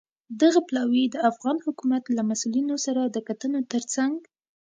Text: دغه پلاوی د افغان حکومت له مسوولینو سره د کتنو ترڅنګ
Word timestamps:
دغه 0.41 0.59
پلاوی 0.67 1.05
د 1.09 1.15
افغان 1.29 1.57
حکومت 1.65 2.03
له 2.15 2.21
مسوولینو 2.29 2.75
سره 2.85 3.01
د 3.05 3.17
کتنو 3.27 3.59
ترڅنګ 3.71 4.15